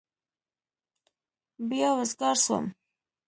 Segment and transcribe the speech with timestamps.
[1.69, 2.65] بيا وزگار سوم.